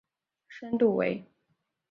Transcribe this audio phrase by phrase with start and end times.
[0.47, 1.23] 深度为。